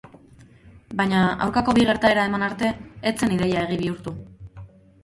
Baina, 1.01 1.19
aurkako 1.47 1.75
bi 1.79 1.85
gertaera 1.91 2.25
eman 2.31 2.47
arte 2.49 2.73
ez 3.13 3.15
zen 3.21 3.37
ideia 3.39 3.65
egi 3.69 3.81
bihurtu. 3.85 4.17